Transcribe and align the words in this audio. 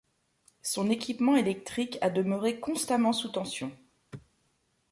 Son 0.63 0.89
équipement 0.89 1.35
électrique 1.35 1.99
a 2.01 2.09
demeuré 2.09 2.59
constamment 2.59 3.13
sous 3.13 3.29
tension. 3.29 3.71